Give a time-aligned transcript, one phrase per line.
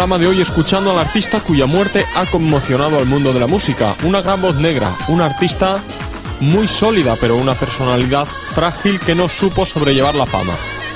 [0.00, 3.96] Programa de hoy escuchando al artista cuya muerte ha conmocionado al mundo de la música.
[4.02, 5.78] Una gran voz negra, una artista
[6.40, 10.54] muy sólida, pero una personalidad frágil que no supo sobrellevar la fama.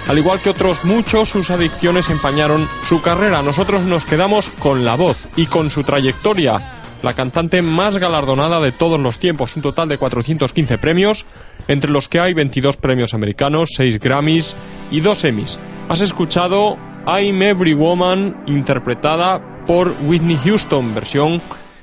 [0.08, 3.42] Al igual que otros muchos, sus adicciones empañaron su carrera.
[3.42, 6.80] Nosotros nos quedamos con la voz y con su trayectoria.
[7.02, 11.26] La cantante más galardonada de todos los tiempos, un total de 415 premios,
[11.68, 14.56] entre los que hay 22 premios americanos, 6 Grammys
[14.90, 15.58] y 2 Emmys.
[15.90, 21.40] Has escuchado I'm Every Woman, interpretada por Whitney Houston, versión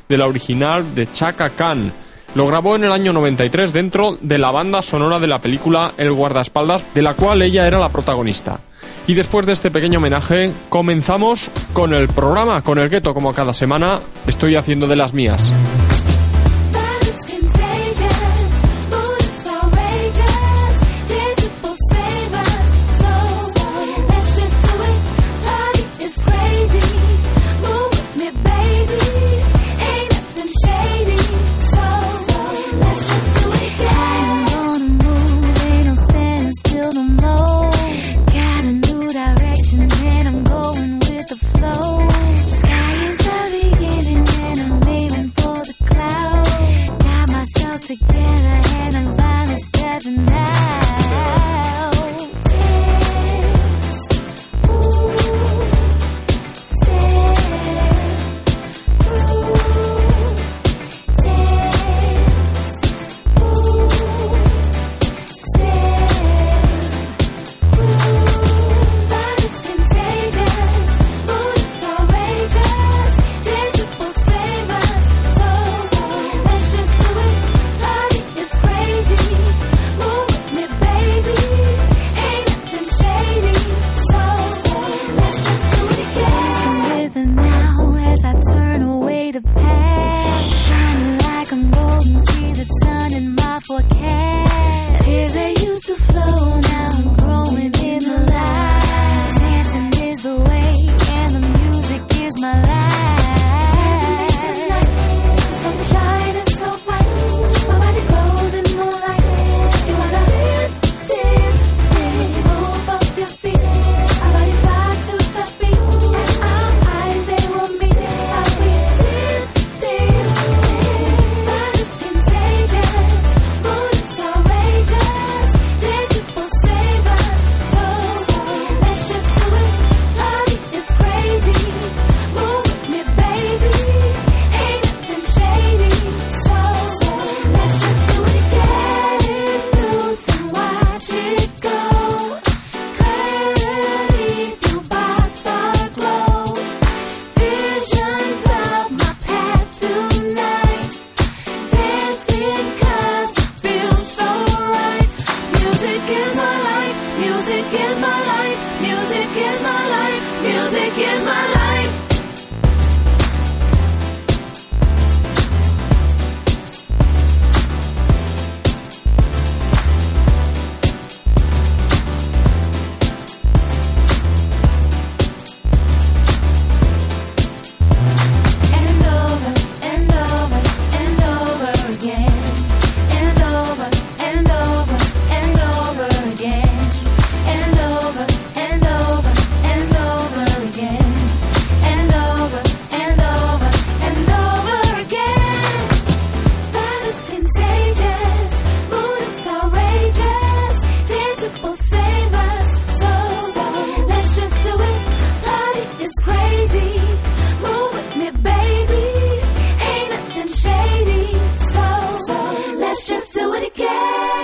[0.09, 1.91] de la original de Chaka Khan.
[2.33, 6.11] Lo grabó en el año 93 dentro de la banda sonora de la película El
[6.11, 8.59] guardaespaldas, de la cual ella era la protagonista.
[9.05, 13.53] Y después de este pequeño homenaje, comenzamos con el programa, con el gueto, como cada
[13.53, 15.51] semana estoy haciendo de las mías.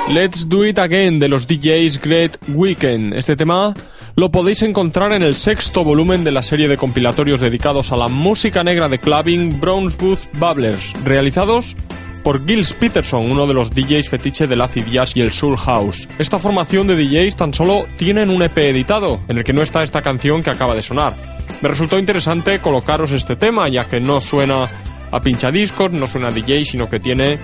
[0.10, 3.14] Let's Do It Again de los DJs Great Weekend.
[3.14, 3.74] Este tema
[4.16, 8.08] lo podéis encontrar en el sexto volumen de la serie de compilatorios dedicados a la
[8.08, 11.76] música negra de clubbing Brownswood Bubblers, realizados
[12.24, 16.08] por Gilles Peterson, uno de los DJs fetiche del acid jazz y el soul house.
[16.20, 19.84] Esta formación de DJs tan solo tienen un EP editado, en el que no está
[19.84, 21.14] esta canción que acaba de sonar.
[21.62, 24.70] Me resultó interesante colocaros este tema, ya que no suena
[25.12, 27.40] a pinchadiscos, no suena a DJ, sino que tiene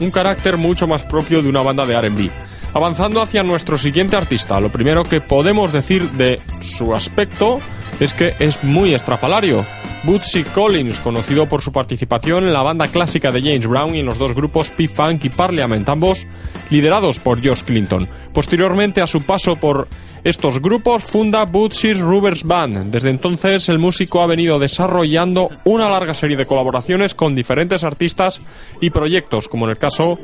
[0.00, 2.30] un carácter mucho más propio de una banda de RB.
[2.72, 7.58] Avanzando hacia nuestro siguiente artista, lo primero que podemos decir de su aspecto
[7.98, 9.64] es que es muy estrafalario.
[10.04, 14.06] Bootsy Collins, conocido por su participación en la banda clásica de James Brown y en
[14.06, 16.26] los dos grupos P-Funk y Parliament, ambos
[16.70, 18.08] liderados por Josh Clinton.
[18.32, 19.88] Posteriormente a su paso por
[20.24, 22.90] estos grupos funda Bootsy Rubbers Band.
[22.90, 28.42] Desde entonces el músico ha venido desarrollando una larga serie de colaboraciones con diferentes artistas
[28.80, 30.18] y proyectos, como en el caso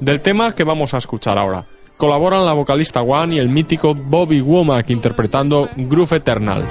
[0.00, 1.64] del tema que vamos a escuchar ahora.
[1.96, 6.64] Colaboran la vocalista One y el mítico Bobby Womack interpretando Groove Eternal.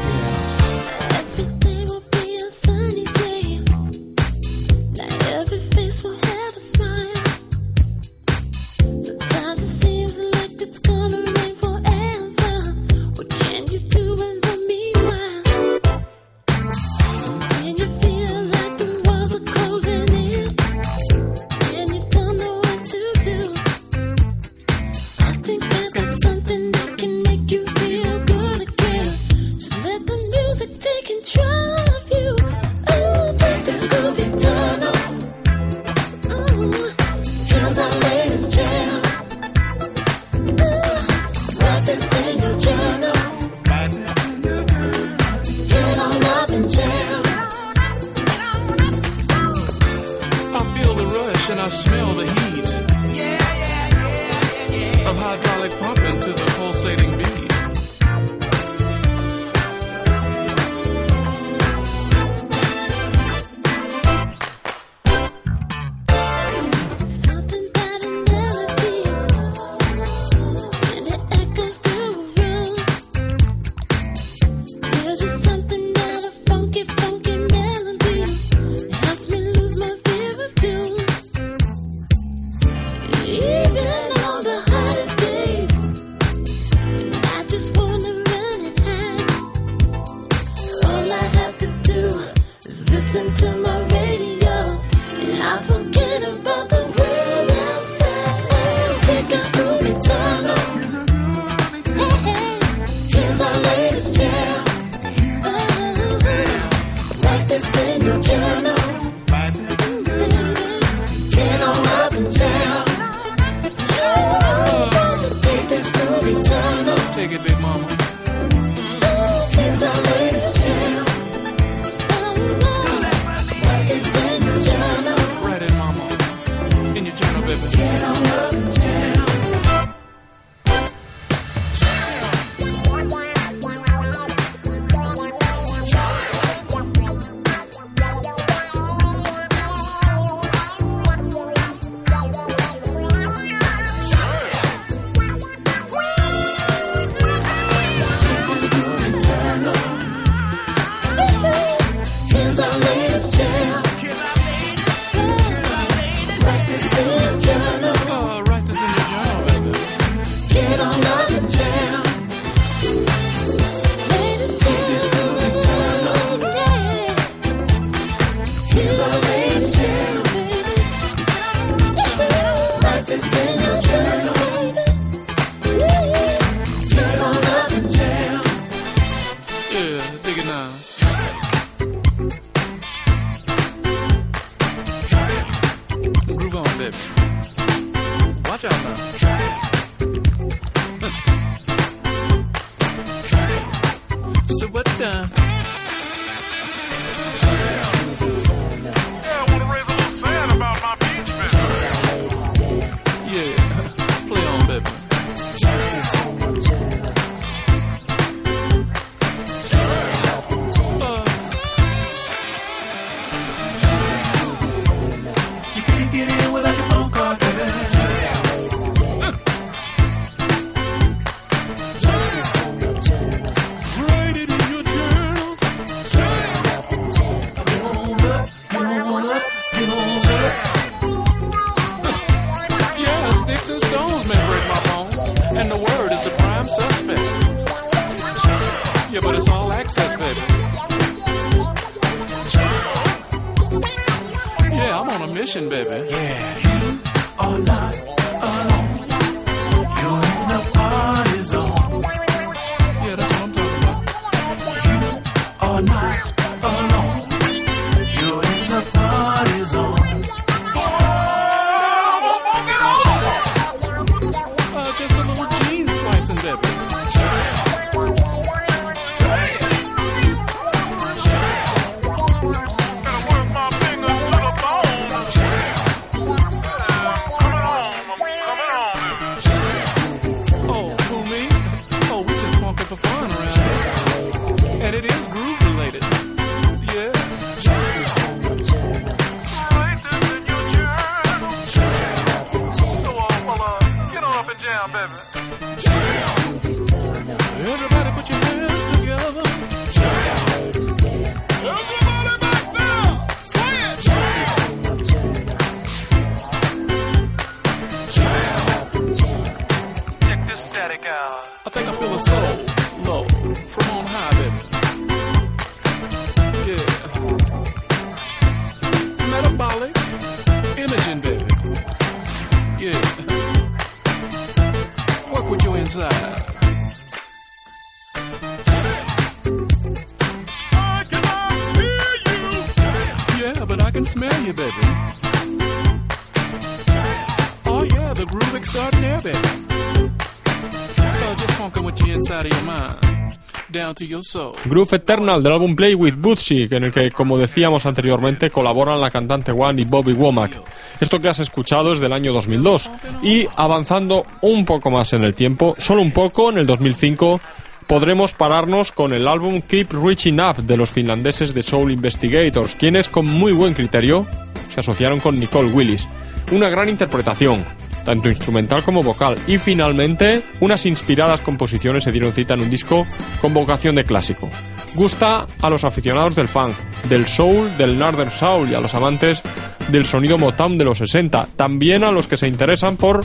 [344.65, 349.11] Groove Eternal del álbum Play with Bootsy, en el que, como decíamos anteriormente, colaboran la
[349.11, 350.61] cantante One y Bobby Womack.
[350.99, 352.89] Esto que has escuchado es del año 2002.
[353.23, 357.39] Y avanzando un poco más en el tiempo, solo un poco, en el 2005,
[357.87, 363.09] podremos pararnos con el álbum Keep Reaching Up de los finlandeses de Soul Investigators, quienes
[363.09, 364.25] con muy buen criterio
[364.73, 366.07] se asociaron con Nicole Willis.
[366.51, 367.65] Una gran interpretación,
[368.05, 373.05] tanto instrumental como vocal, y finalmente unas inspiradas composiciones se dieron cita en un disco
[373.41, 374.49] con vocación de clásico.
[374.95, 376.75] Gusta a los aficionados del funk,
[377.09, 379.41] del soul, del northern soul y a los amantes
[379.89, 383.21] del sonido Motown de los 60, también a los que se interesan por,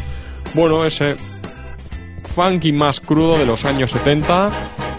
[0.54, 1.16] bueno, ese
[2.34, 4.50] funky más crudo de los años 70,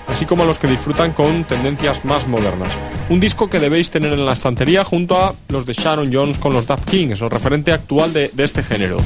[0.08, 2.72] así como a los que disfrutan con tendencias más modernas.
[3.10, 6.54] Un disco que debéis tener en la estantería junto a los de Sharon Jones con
[6.54, 8.98] los Daft Kings, el referente actual de, de este género.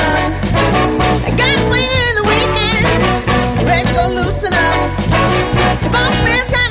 [0.00, 2.84] I got swing in the weekend.
[3.66, 4.78] Let's go loosen up.
[5.82, 6.67] The boss man's kinda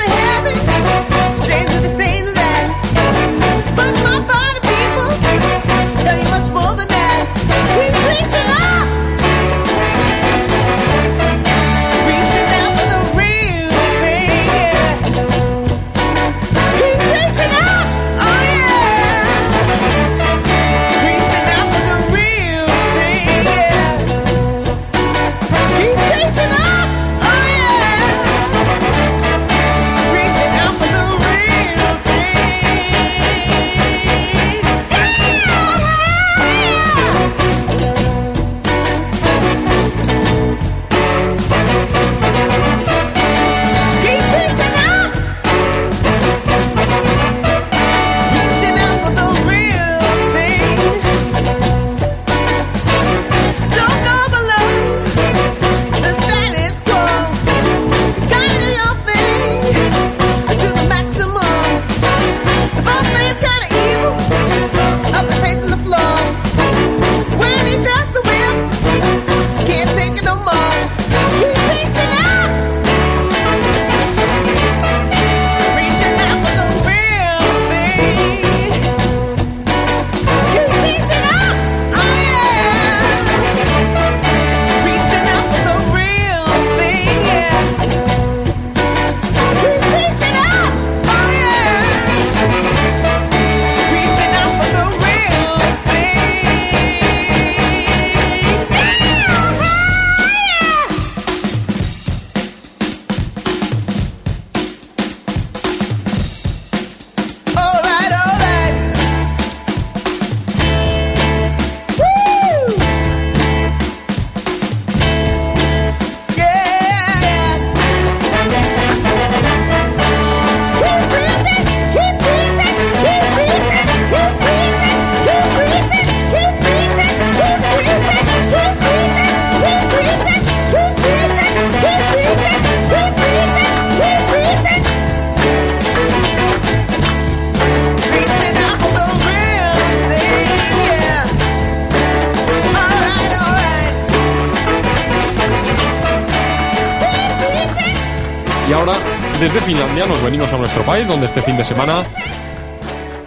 [151.57, 152.05] de semana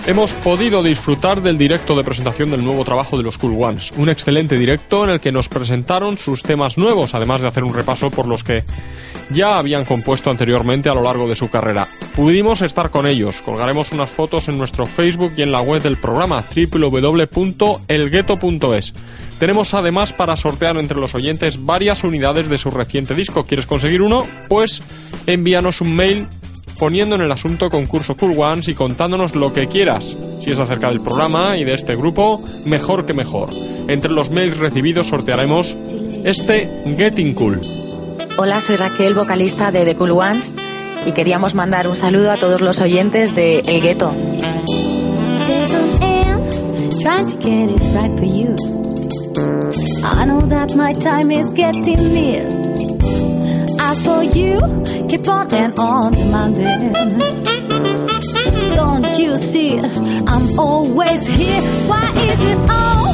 [0.06, 3.92] hemos podido disfrutar del directo de presentación del nuevo trabajo de los Cool Ones.
[3.96, 7.74] Un excelente directo en el que nos presentaron sus temas nuevos, además de hacer un
[7.74, 8.62] repaso por los que
[9.30, 11.88] ya habían compuesto anteriormente a lo largo de su carrera.
[12.14, 15.96] Pudimos estar con ellos, colgaremos unas fotos en nuestro Facebook y en la web del
[15.96, 18.94] programa www.elgueto.es.
[19.40, 23.44] Tenemos además para sortear entre los oyentes varias unidades de su reciente disco.
[23.44, 24.24] ¿Quieres conseguir uno?
[24.48, 24.82] Pues
[25.26, 26.28] envíanos un mail
[26.80, 30.16] poniendo en el asunto concurso Cool Ones y contándonos lo que quieras.
[30.42, 33.50] Si es acerca del programa y de este grupo, mejor que mejor.
[33.86, 35.76] Entre los mails recibidos sortearemos
[36.24, 37.60] este Getting Cool.
[38.38, 40.54] Hola, soy Raquel, vocalista de The Cool Ones,
[41.04, 44.14] y queríamos mandar un saludo a todos los oyentes de El Gueto.
[45.44, 48.56] There's an ant trying to get it right for you.
[50.02, 52.48] I know that my time is getting near.
[53.78, 54.60] As for you,
[55.10, 56.92] keep on and on demanding.
[58.72, 61.62] Don't you see, I'm always here.
[61.90, 63.12] Why is it all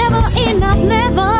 [0.00, 1.32] never enough, never?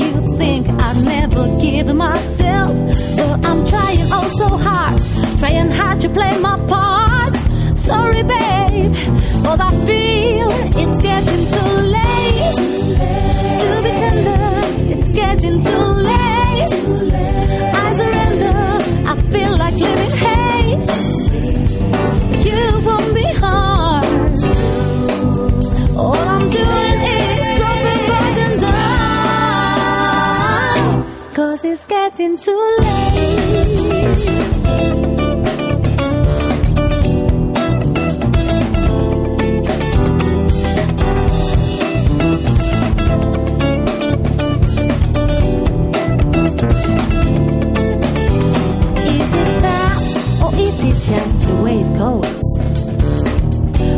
[0.00, 2.70] You think I never give myself,
[3.16, 7.34] but I'm trying oh so hard, trying hard to play my part.
[7.76, 8.94] Sorry, babe,
[9.44, 10.48] but I feel
[10.82, 12.56] it's getting too late
[13.60, 14.36] to be tender.
[14.94, 17.15] It's getting too late.
[19.32, 20.88] Feel like living hate.
[22.46, 24.04] You won't be hard.
[25.96, 28.76] All I'm doing is dropping burden down.
[31.34, 34.25] Cause it's getting too late.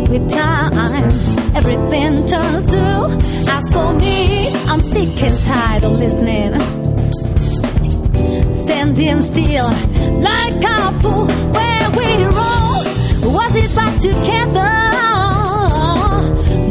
[0.08, 1.10] With time,
[1.54, 3.04] everything turns blue.
[3.46, 6.58] As for me, I'm sick and tired of listening.
[8.50, 9.68] Standing still
[10.22, 13.34] like a fool where we roll.
[13.34, 14.72] Was it back together?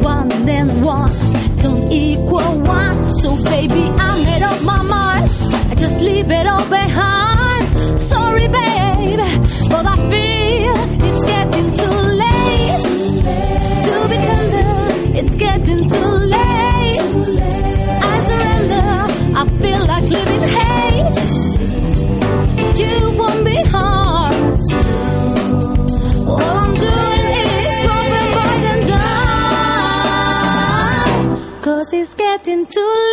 [0.02, 1.12] One and one
[1.62, 3.04] don't equal one.
[3.04, 3.84] So baby,
[32.78, 33.07] getting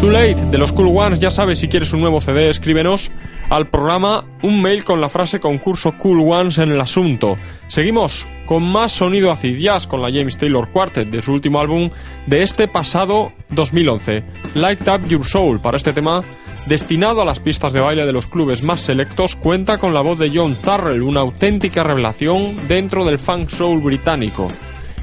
[0.00, 0.36] Too Late.
[0.50, 3.10] De los Cool Ones, ya sabes, si quieres un nuevo CD, escríbenos
[3.50, 7.36] al programa un mail con la frase concurso Cool Ones en el asunto.
[7.68, 11.90] Seguimos con más sonido acid jazz con la James Taylor Quartet de su último álbum
[12.26, 15.60] de este pasado 2011, Light Up Your Soul.
[15.60, 16.22] Para este tema,
[16.66, 20.18] destinado a las pistas de baile de los clubes más selectos, cuenta con la voz
[20.18, 24.48] de John Tarrell, una auténtica revelación dentro del funk soul británico.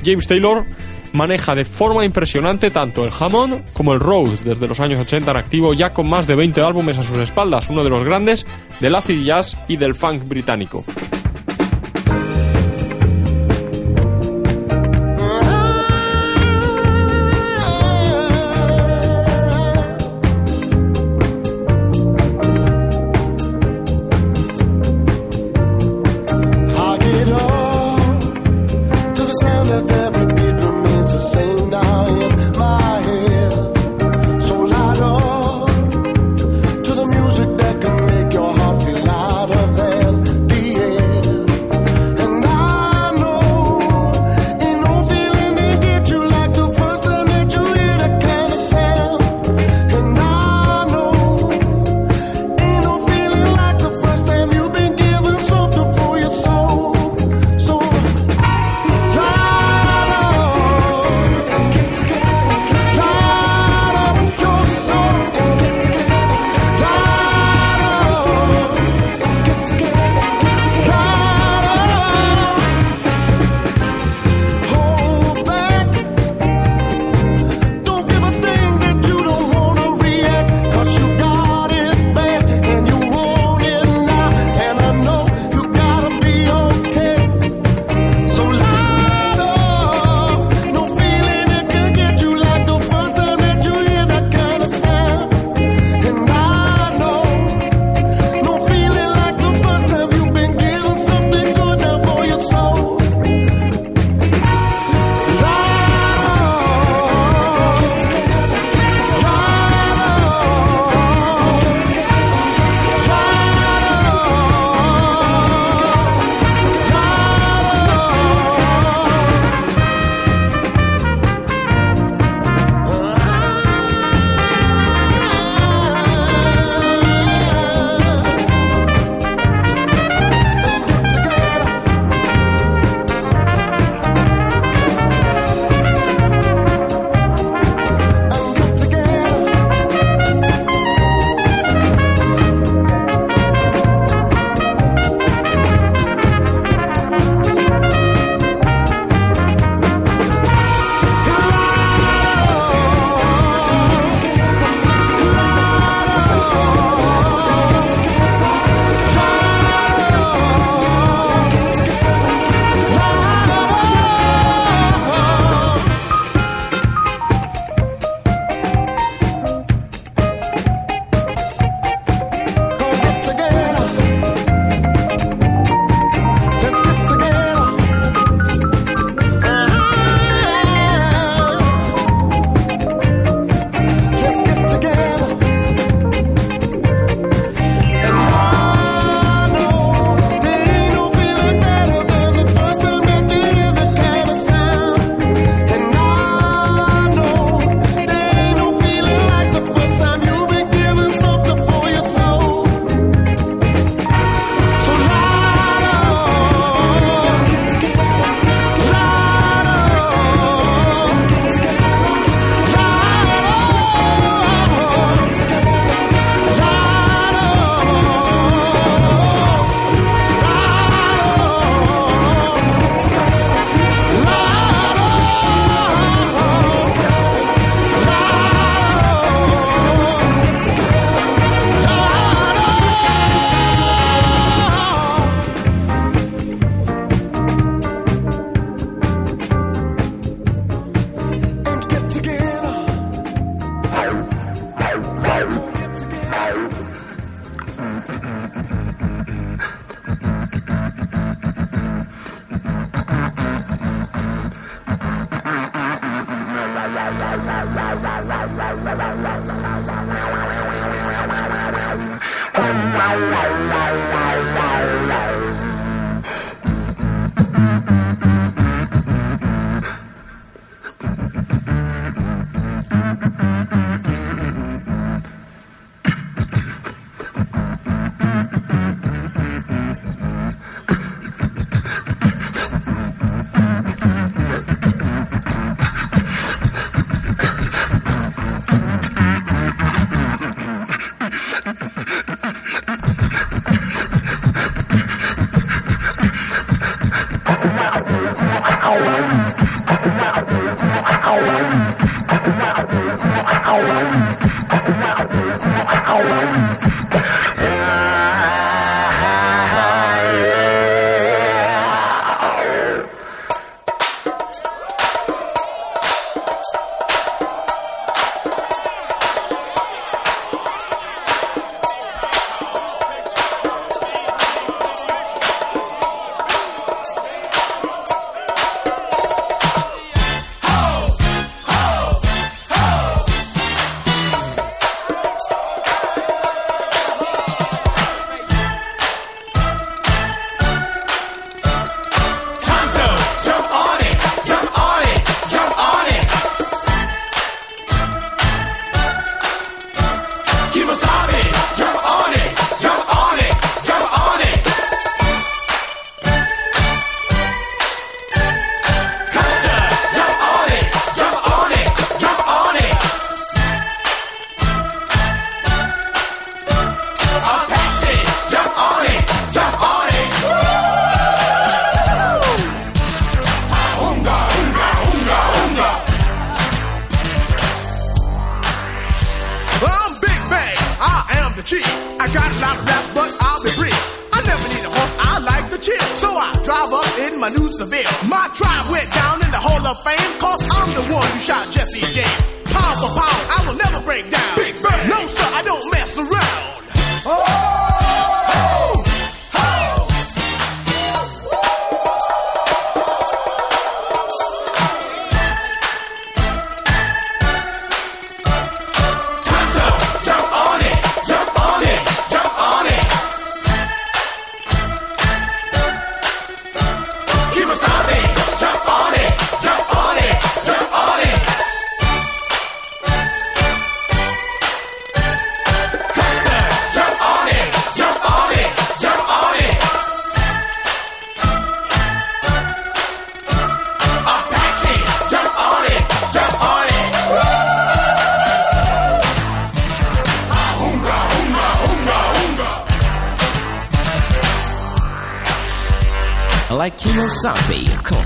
[0.03, 0.65] James Taylor
[1.13, 5.37] maneja de forma impresionante tanto el Hammond como el Rhodes desde los años 80 en
[5.37, 8.45] activo ya con más de 20 álbumes a sus espaldas, uno de los grandes
[8.79, 10.83] del acid jazz y del funk británico.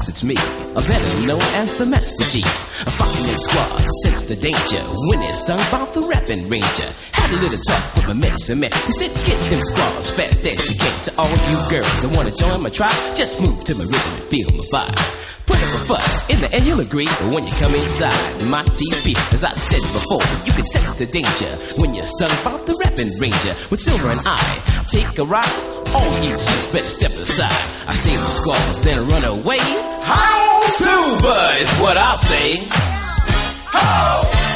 [0.08, 2.40] It's me, a better known as the Master G.
[2.40, 4.80] A fucking them squad, sense the danger
[5.12, 6.90] when it's stung by the rapping ranger.
[7.12, 8.72] Had a little talk with my medicine man.
[8.88, 10.64] He said, get them squads fast as.
[11.08, 14.24] To all you girls that wanna join my tribe, just move to my rhythm and
[14.32, 15.28] feel my vibe.
[15.46, 17.08] Put up a fuss, in the end you'll agree.
[17.20, 21.08] But when you come inside my TV, as I said before, you can sense the
[21.08, 21.52] danger
[21.84, 23.56] when you're stung by the rapping ranger.
[23.72, 24.40] With Silver and I,
[24.88, 25.52] take a ride.
[25.96, 27.52] All you chicks better step aside.
[27.88, 29.60] I stay in the squalls, then run away.
[30.10, 32.58] How Silver is what I'll say.
[33.74, 34.47] Hit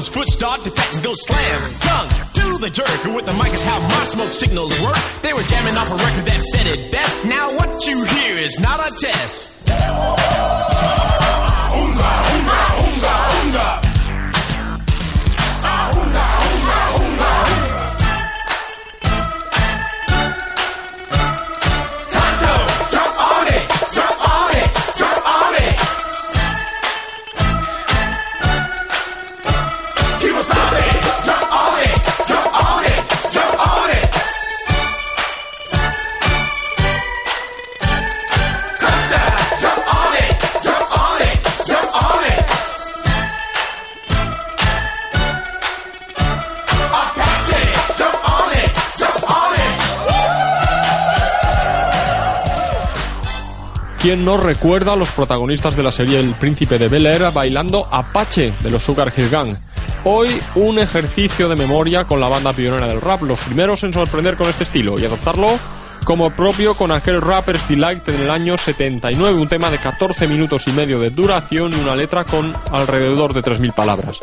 [0.00, 1.60] his foot started to pat and go slam.
[1.84, 3.04] Tongue to the jerk.
[3.04, 4.96] And with the mic is how my smoke signals work.
[5.20, 7.09] They were jamming off a record that said it best.
[54.00, 57.86] ¿Quién no recuerda a los protagonistas de la serie El Príncipe de Bel Air bailando
[57.90, 59.54] Apache de los Sugar Hill Gang?
[60.04, 64.38] Hoy un ejercicio de memoria con la banda pionera del rap, los primeros en sorprender
[64.38, 65.48] con este estilo y adoptarlo
[66.04, 70.66] como propio con aquel Rapper's Delight en el año 79, un tema de 14 minutos
[70.66, 74.20] y medio de duración y una letra con alrededor de 3.000 palabras.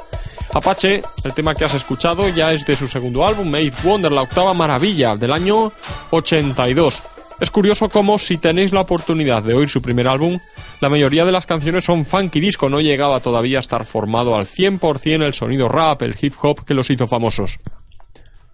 [0.56, 4.24] Apache, el tema que has escuchado, ya es de su segundo álbum, Made Wonder, la
[4.24, 5.72] octava maravilla del año
[6.10, 7.04] 82.
[7.40, 10.40] Es curioso cómo si tenéis la oportunidad de oír su primer álbum,
[10.82, 14.46] la mayoría de las canciones son funky disco, no llegaba todavía a estar formado al
[14.46, 17.60] 100% el sonido rap, el hip hop que los hizo famosos.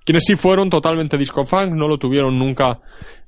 [0.06, 2.82] Quienes sí fueron totalmente disco funk, no lo tuvieron nunca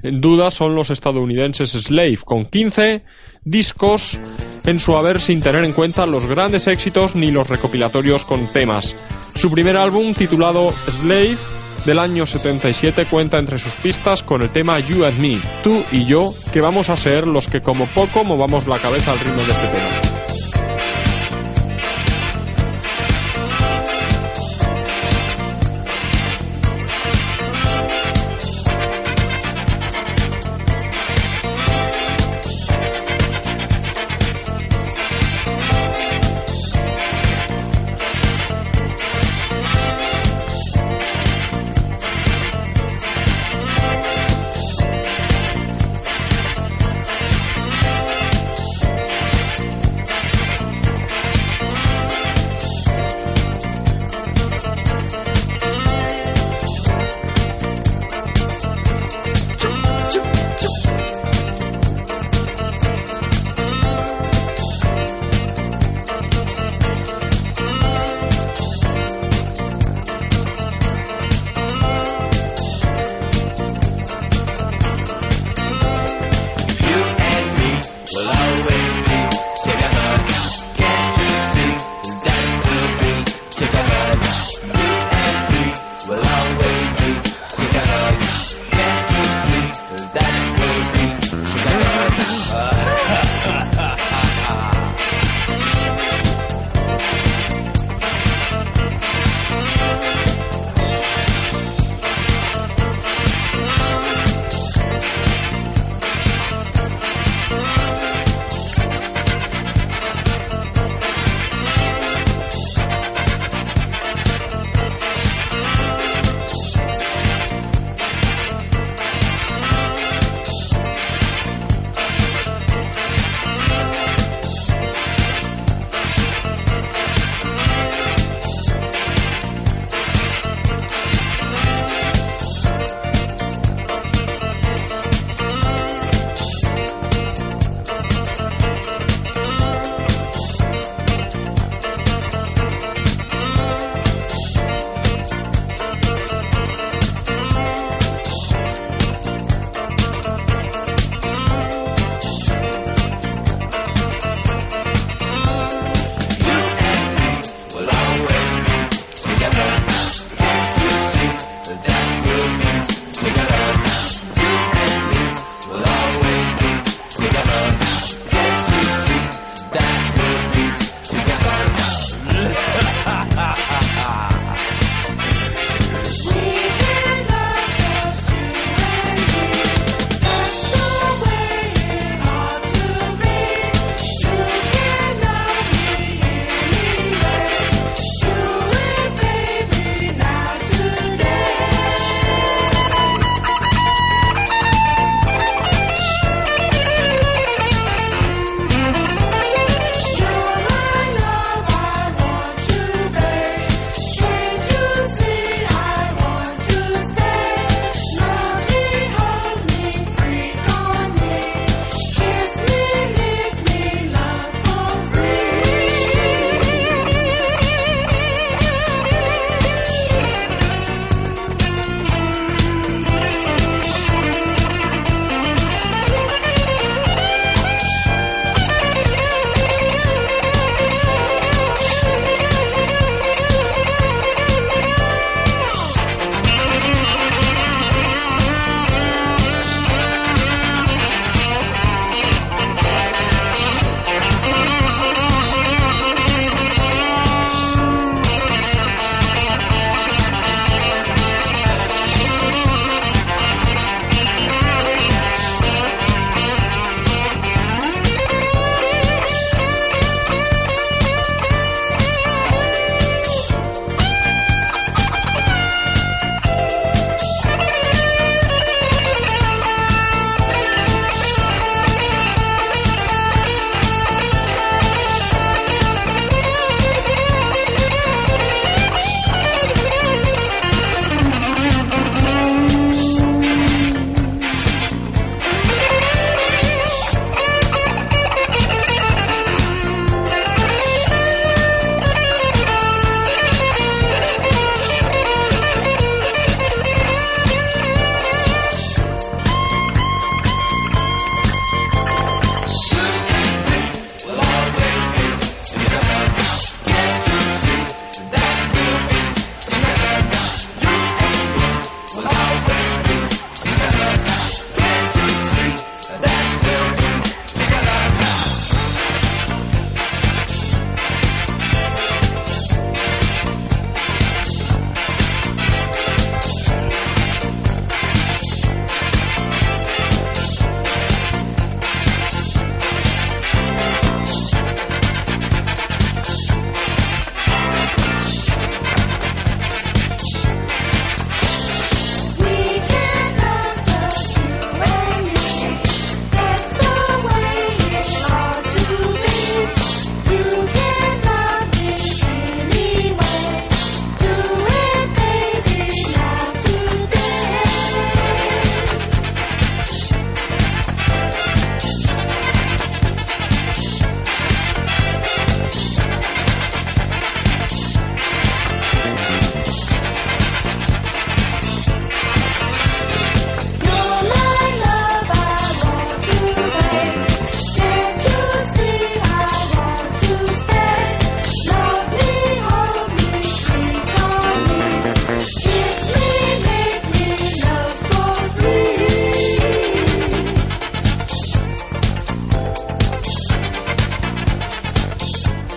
[0.03, 3.03] en duda, son los estadounidenses Slave, con 15
[3.45, 4.19] discos
[4.65, 8.93] en su haber sin tener en cuenta los grandes éxitos ni los recopilatorios con temas.
[9.35, 11.37] Su primer álbum, titulado Slave,
[11.85, 16.05] del año 77 cuenta entre sus pistas con el tema You and Me, tú y
[16.05, 19.51] yo, que vamos a ser los que como poco movamos la cabeza al ritmo de
[19.51, 20.24] este tema.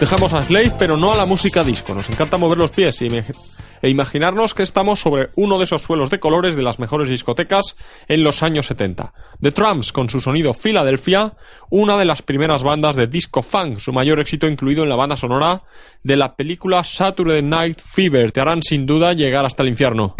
[0.01, 1.93] Dejamos a Slave, pero no a la música disco.
[1.93, 3.09] Nos encanta mover los pies y
[3.83, 7.77] e imaginarnos que estamos sobre uno de esos suelos de colores de las mejores discotecas
[8.07, 9.13] en los años 70.
[9.41, 11.35] The Tramps, con su sonido Philadelphia,
[11.71, 15.17] una de las primeras bandas de disco funk, su mayor éxito incluido en la banda
[15.17, 15.63] sonora
[16.05, 20.15] de la película Saturday Night Fever, te harán sin duda llegar hasta el infierno.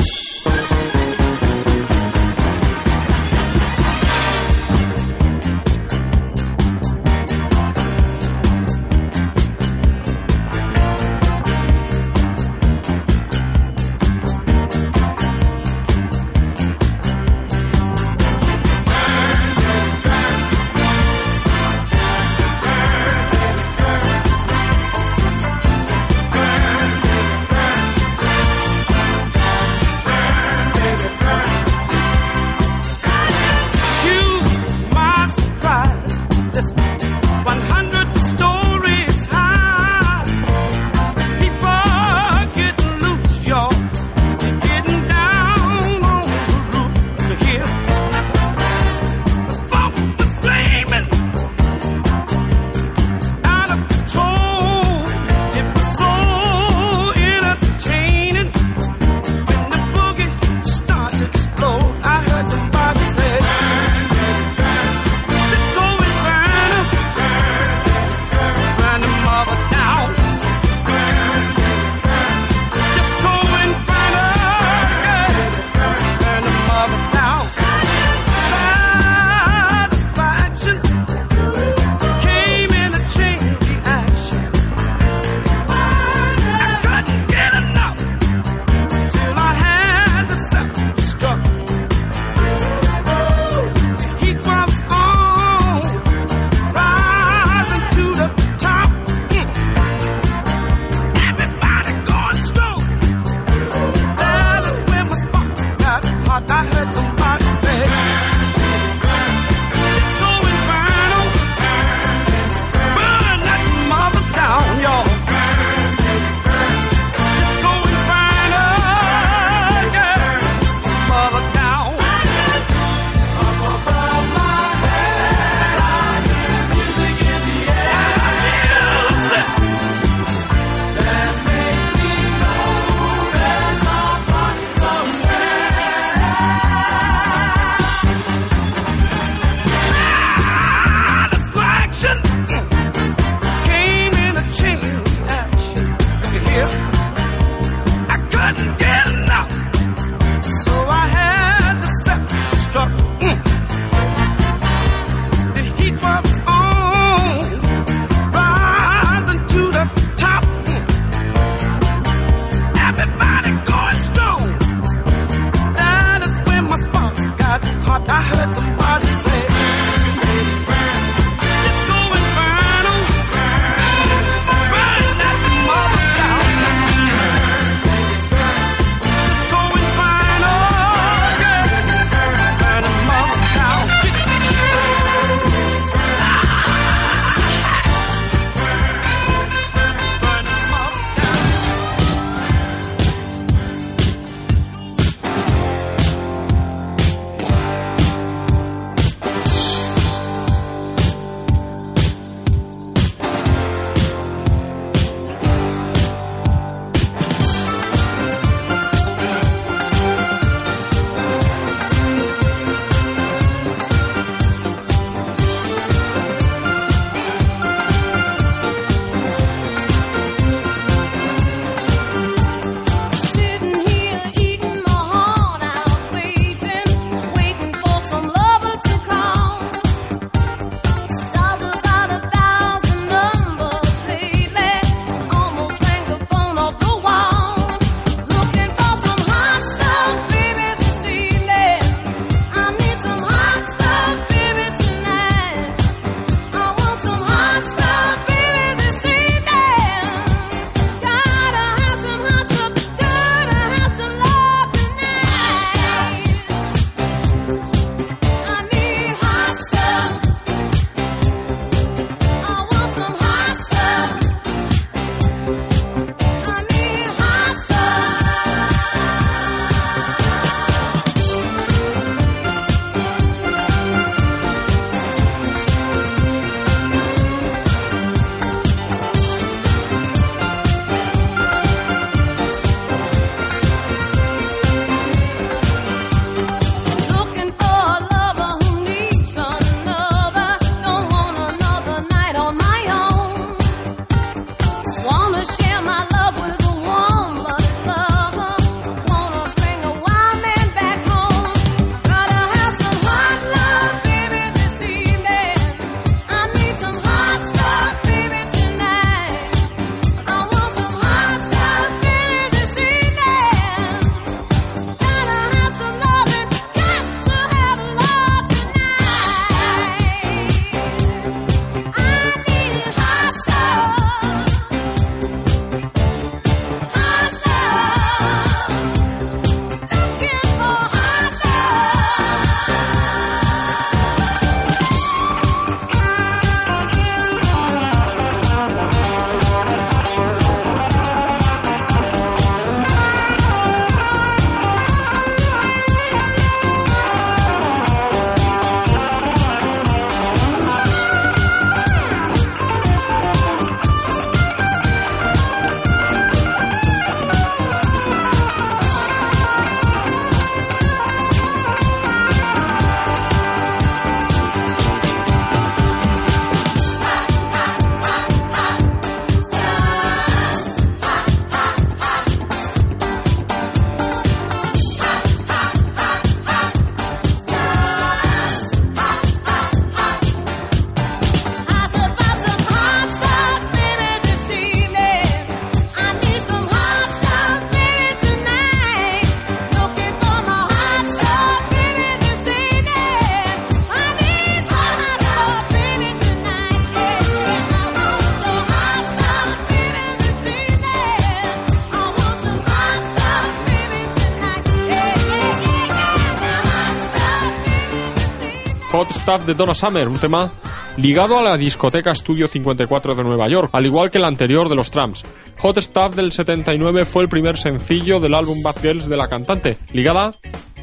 [409.29, 410.51] Stuff de Donna Summer, un tema
[410.97, 414.75] ligado a la discoteca Studio 54 de Nueva York, al igual que el anterior de
[414.75, 415.23] los Tramps.
[415.59, 419.77] Hot Stuff del 79 fue el primer sencillo del álbum Bad Girls de la cantante,
[419.93, 420.33] ligada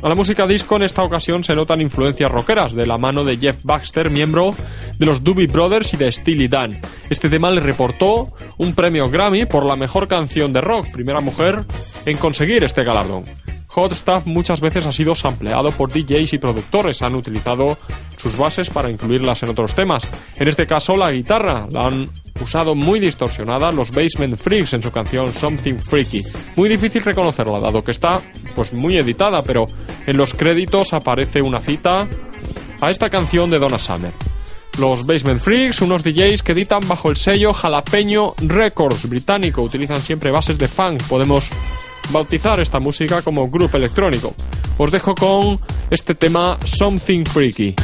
[0.03, 3.37] a la música disco en esta ocasión se notan influencias rockeras de la mano de
[3.37, 4.53] Jeff Baxter, miembro
[4.99, 6.79] de los Doobie Brothers y de Steely Dan.
[7.09, 11.65] Este tema le reportó un premio Grammy por la mejor canción de rock, primera mujer
[12.05, 13.23] en conseguir este galardón.
[13.75, 17.77] Hot Stuff muchas veces ha sido sampleado por DJs y productores, han utilizado
[18.15, 20.07] sus bases para incluirlas en otros temas.
[20.37, 22.09] En este caso la guitarra la han
[22.41, 26.23] usado muy distorsionada los Basement Freaks en su canción Something Freaky.
[26.55, 28.21] Muy difícil reconocerla dado que está
[28.55, 29.67] pues muy editada, pero
[30.07, 32.07] en los créditos aparece una cita
[32.79, 34.11] a esta canción de Donna Summer.
[34.79, 40.31] Los Basement Freaks, unos DJs que editan bajo el sello Jalapeño Records británico, utilizan siempre
[40.31, 41.03] bases de funk.
[41.03, 41.49] Podemos
[42.11, 44.33] bautizar esta música como groove electrónico.
[44.77, 47.75] Os dejo con este tema Something Freaky.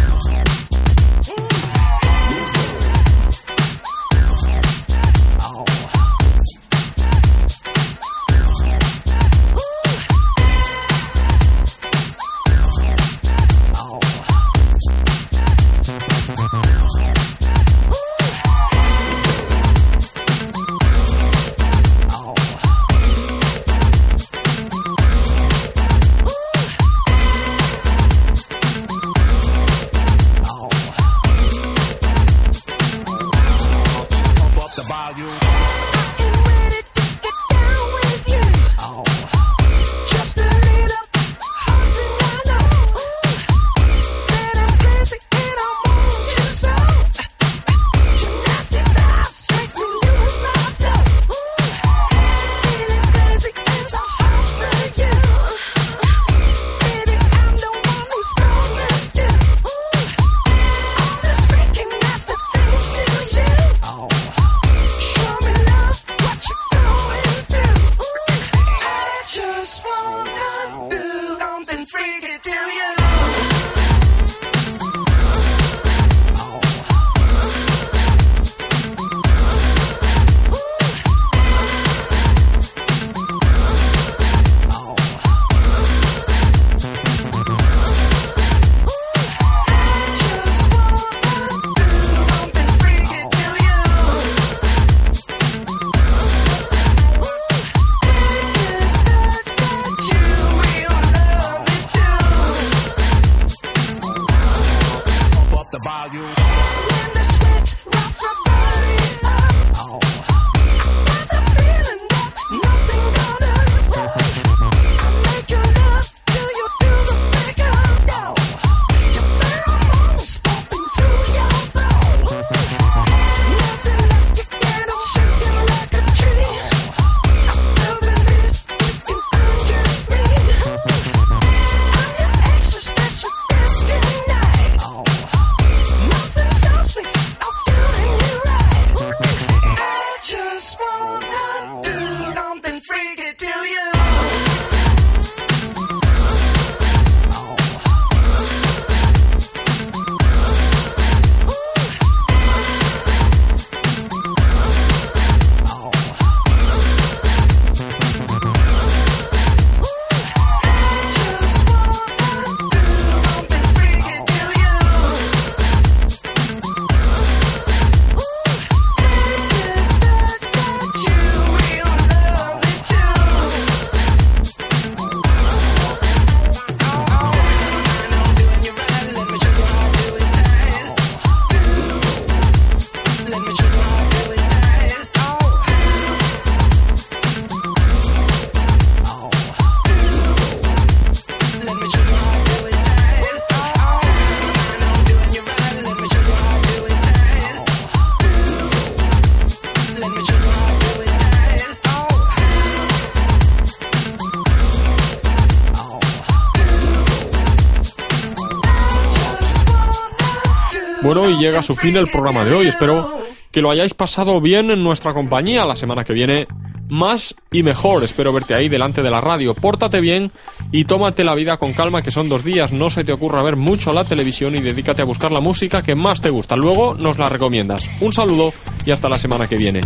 [211.51, 212.67] Llega a su fin el programa de hoy.
[212.67, 213.11] Espero
[213.51, 215.65] que lo hayáis pasado bien en nuestra compañía.
[215.65, 216.47] La semana que viene,
[216.87, 218.05] más y mejor.
[218.05, 219.53] Espero verte ahí delante de la radio.
[219.53, 220.31] Pórtate bien
[220.71, 222.71] y tómate la vida con calma, que son dos días.
[222.71, 225.93] No se te ocurra ver mucho la televisión y dedícate a buscar la música que
[225.93, 226.55] más te gusta.
[226.55, 227.89] Luego nos la recomiendas.
[227.99, 228.53] Un saludo
[228.85, 229.81] y hasta la semana que viene.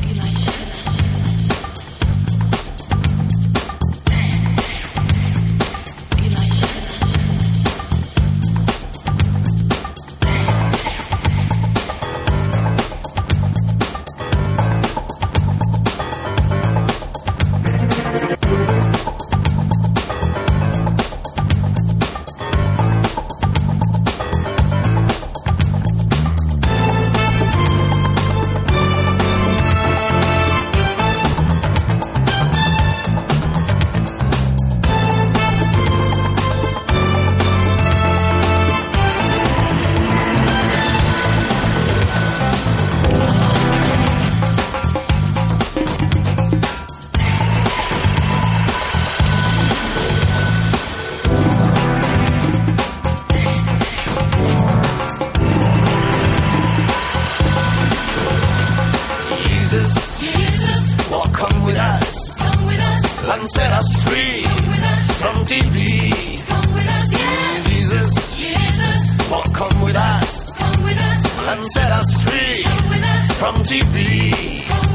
[59.75, 61.09] Jesus, Jesus.
[61.11, 62.35] Well, come with us.
[62.37, 63.33] Come with us.
[63.33, 65.21] And set us free us.
[65.21, 66.47] from TV.
[66.47, 67.61] Come with us, yeah.
[67.61, 69.29] Jesus, Jesus.
[69.29, 70.53] Well, come with us.
[70.53, 71.53] Come with us.
[71.53, 73.37] And set us free us.
[73.37, 74.94] from TB.